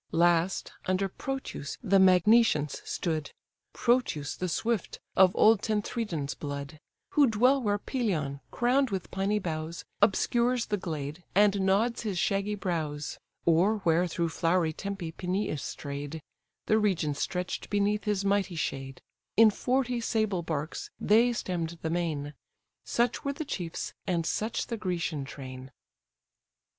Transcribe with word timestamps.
Last, 0.11 0.71
under 0.87 1.07
Prothous 1.07 1.77
the 1.83 1.99
Magnesians 1.99 2.81
stood, 2.83 3.33
(Prothous 3.71 4.35
the 4.35 4.49
swift, 4.49 4.99
of 5.15 5.31
old 5.35 5.61
Tenthredon's 5.61 6.33
blood;) 6.33 6.79
Who 7.09 7.27
dwell 7.27 7.61
where 7.61 7.77
Pelion, 7.77 8.39
crown'd 8.49 8.89
with 8.89 9.11
piny 9.11 9.37
boughs, 9.37 9.85
Obscures 10.01 10.65
the 10.65 10.77
glade, 10.77 11.23
and 11.35 11.61
nods 11.61 12.01
his 12.01 12.17
shaggy 12.17 12.55
brows; 12.55 13.19
Or 13.45 13.77
where 13.83 14.07
through 14.07 14.29
flowery 14.29 14.73
Tempe 14.73 15.11
Peneus 15.11 15.61
stray'd: 15.61 16.19
(The 16.65 16.79
region 16.79 17.13
stretch'd 17.13 17.69
beneath 17.69 18.05
his 18.05 18.25
mighty 18.25 18.55
shade:) 18.55 19.03
In 19.37 19.51
forty 19.51 20.01
sable 20.01 20.41
barks 20.41 20.89
they 20.99 21.31
stemm'd 21.31 21.77
the 21.83 21.91
main; 21.91 22.33
Such 22.85 23.23
were 23.23 23.33
the 23.33 23.45
chiefs, 23.45 23.93
and 24.07 24.25
such 24.25 24.65
the 24.65 24.77
Grecian 24.77 25.25
train. 25.25 25.69